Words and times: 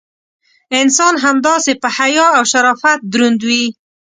انسان 0.79 1.13
همداسې: 1.25 1.71
په 1.81 1.87
حیا 1.97 2.27
او 2.37 2.43
شرافت 2.51 2.99
دروند 3.11 3.39
وي. 3.47 3.65